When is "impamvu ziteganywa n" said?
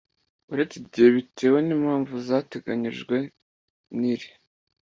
1.75-4.01